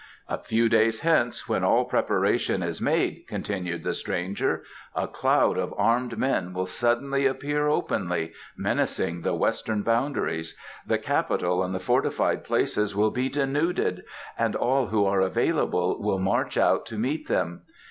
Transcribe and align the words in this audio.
"A 0.27 0.39
few 0.39 0.67
days 0.67 1.01
hence, 1.01 1.47
when 1.47 1.63
all 1.63 1.85
preparation 1.85 2.63
is 2.63 2.81
made," 2.81 3.25
continued 3.27 3.83
the 3.83 3.93
stranger, 3.93 4.63
"a 4.95 5.07
cloud 5.07 5.59
of 5.59 5.75
armed 5.77 6.17
men 6.17 6.53
will 6.53 6.65
suddenly 6.65 7.27
appear 7.27 7.67
openly, 7.67 8.33
menacing 8.57 9.21
the 9.21 9.35
western 9.35 9.83
boundaries. 9.83 10.57
The 10.87 10.97
Capital 10.97 11.61
and 11.63 11.75
the 11.75 11.79
fortified 11.79 12.43
places 12.43 12.95
will 12.95 13.11
be 13.11 13.29
denuded, 13.29 14.03
and 14.39 14.55
all 14.55 14.87
who 14.87 15.05
are 15.05 15.21
available 15.21 16.01
will 16.01 16.17
march 16.17 16.57
out 16.57 16.87
to 16.87 16.97
meet 16.97 17.27
them. 17.27 17.61